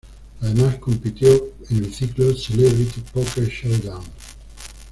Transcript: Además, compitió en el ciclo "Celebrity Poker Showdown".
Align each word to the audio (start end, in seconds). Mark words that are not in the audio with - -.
Además, 0.41 0.77
compitió 0.79 1.29
en 1.69 1.77
el 1.77 1.93
ciclo 1.93 2.35
"Celebrity 2.35 3.01
Poker 3.13 3.47
Showdown". 3.47 4.03